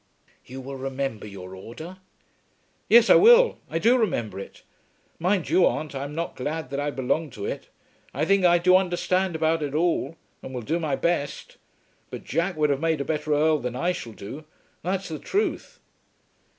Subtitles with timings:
[0.43, 1.97] "You will remember your order?"
[2.89, 3.59] "Yes, I will.
[3.69, 4.63] I do remember it.
[5.19, 7.67] Mind you, aunt, I am not glad that I belong to it.
[8.11, 11.57] I think I do understand about it all, and will do my best.
[12.09, 14.45] But Jack would have made a better Earl than I shall do.
[14.81, 15.79] That's the truth."